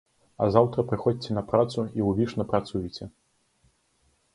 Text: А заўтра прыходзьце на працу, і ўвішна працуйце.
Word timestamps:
А 0.43 0.47
заўтра 0.55 0.85
прыходзьце 0.93 1.37
на 1.39 1.43
працу, 1.53 1.85
і 2.01 2.09
ўвішна 2.09 2.43
працуйце. 2.53 3.13